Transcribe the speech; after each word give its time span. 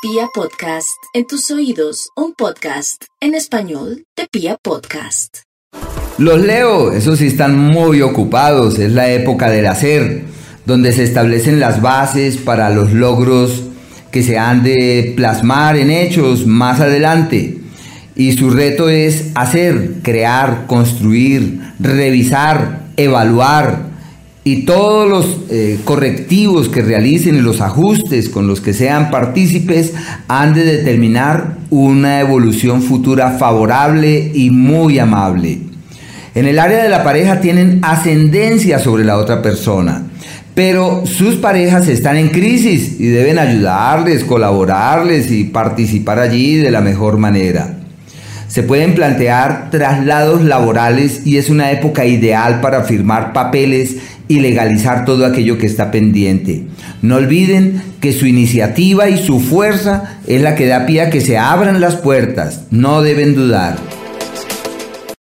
Pia 0.00 0.28
Podcast, 0.32 0.96
en 1.12 1.26
tus 1.26 1.50
oídos, 1.50 2.10
un 2.14 2.32
podcast 2.32 3.02
en 3.20 3.34
español 3.34 4.04
de 4.16 4.28
Pia 4.30 4.56
Podcast. 4.62 5.38
Los 6.18 6.40
leo, 6.40 6.92
esos 6.92 7.18
sí 7.18 7.26
están 7.26 7.58
muy 7.58 8.00
ocupados, 8.02 8.78
es 8.78 8.92
la 8.92 9.10
época 9.10 9.50
del 9.50 9.66
hacer, 9.66 10.22
donde 10.66 10.92
se 10.92 11.02
establecen 11.02 11.58
las 11.58 11.82
bases 11.82 12.36
para 12.36 12.70
los 12.70 12.92
logros 12.92 13.64
que 14.12 14.22
se 14.22 14.38
han 14.38 14.62
de 14.62 15.14
plasmar 15.16 15.76
en 15.76 15.90
hechos 15.90 16.46
más 16.46 16.78
adelante. 16.78 17.58
Y 18.14 18.34
su 18.34 18.50
reto 18.50 18.88
es 18.88 19.32
hacer, 19.34 19.94
crear, 20.02 20.68
construir, 20.68 21.72
revisar, 21.80 22.82
evaluar, 22.96 23.97
y 24.50 24.62
todos 24.62 25.06
los 25.06 25.40
eh, 25.50 25.78
correctivos 25.84 26.70
que 26.70 26.80
realicen 26.80 27.34
y 27.36 27.42
los 27.42 27.60
ajustes 27.60 28.30
con 28.30 28.46
los 28.46 28.62
que 28.62 28.72
sean 28.72 29.10
partícipes 29.10 29.92
han 30.26 30.54
de 30.54 30.64
determinar 30.64 31.58
una 31.68 32.20
evolución 32.20 32.80
futura 32.80 33.32
favorable 33.32 34.32
y 34.32 34.48
muy 34.48 34.98
amable. 34.98 35.58
En 36.34 36.46
el 36.46 36.58
área 36.58 36.82
de 36.82 36.88
la 36.88 37.04
pareja 37.04 37.42
tienen 37.42 37.80
ascendencia 37.82 38.78
sobre 38.78 39.04
la 39.04 39.18
otra 39.18 39.42
persona, 39.42 40.04
pero 40.54 41.04
sus 41.04 41.34
parejas 41.34 41.86
están 41.86 42.16
en 42.16 42.30
crisis 42.30 42.98
y 42.98 43.08
deben 43.08 43.38
ayudarles, 43.38 44.24
colaborarles 44.24 45.30
y 45.30 45.44
participar 45.44 46.20
allí 46.20 46.56
de 46.56 46.70
la 46.70 46.80
mejor 46.80 47.18
manera. 47.18 47.77
Se 48.48 48.62
pueden 48.62 48.94
plantear 48.94 49.70
traslados 49.70 50.42
laborales 50.42 51.26
y 51.26 51.36
es 51.36 51.50
una 51.50 51.70
época 51.70 52.06
ideal 52.06 52.60
para 52.60 52.82
firmar 52.82 53.32
papeles 53.32 53.96
y 54.26 54.40
legalizar 54.40 55.04
todo 55.04 55.26
aquello 55.26 55.58
que 55.58 55.66
está 55.66 55.90
pendiente. 55.90 56.64
No 57.02 57.16
olviden 57.16 57.82
que 58.00 58.12
su 58.12 58.26
iniciativa 58.26 59.08
y 59.08 59.18
su 59.18 59.40
fuerza 59.40 60.18
es 60.26 60.42
la 60.42 60.54
que 60.54 60.66
da 60.66 60.86
pie 60.86 61.02
a 61.02 61.10
que 61.10 61.20
se 61.20 61.38
abran 61.38 61.80
las 61.80 61.96
puertas. 61.96 62.62
No 62.70 63.02
deben 63.02 63.34
dudar. 63.34 63.76